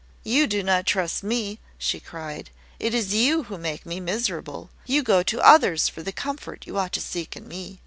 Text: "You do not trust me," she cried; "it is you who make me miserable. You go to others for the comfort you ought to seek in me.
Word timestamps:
"You 0.23 0.47
do 0.47 0.63
not 0.63 0.87
trust 0.87 1.21
me," 1.21 1.59
she 1.77 1.99
cried; 1.99 2.49
"it 2.79 2.95
is 2.95 3.13
you 3.13 3.43
who 3.43 3.59
make 3.59 3.85
me 3.85 3.99
miserable. 3.99 4.71
You 4.87 5.03
go 5.03 5.21
to 5.21 5.39
others 5.45 5.89
for 5.89 6.01
the 6.01 6.11
comfort 6.11 6.65
you 6.65 6.79
ought 6.79 6.93
to 6.93 7.01
seek 7.01 7.35
in 7.37 7.47
me. 7.47 7.79